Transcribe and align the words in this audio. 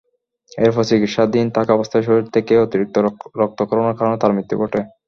এরপর 0.57 0.83
চিকিৎসাধীন 0.89 1.47
থাকা 1.57 1.71
অবস্থায় 1.73 2.05
শরীর 2.07 2.25
থেকে 2.35 2.53
অতিরিক্ত 2.57 2.95
রক্তক্ষরণের 3.41 3.97
কারণে 3.99 4.17
তাঁর 4.19 4.35
মৃত্যু 4.35 4.55
ঘটে। 4.61 4.79